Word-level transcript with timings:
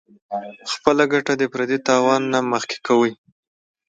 خپله 0.71 1.03
ګټه 1.13 1.33
د 1.37 1.43
پردي 1.53 1.77
تاوان 1.87 2.21
نه 2.33 2.39
مخکې 2.51 2.77
کوي- 2.87 3.13